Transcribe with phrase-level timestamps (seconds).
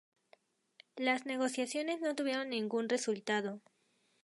[0.95, 3.61] Las negociaciones no tuvieron ningún resultado.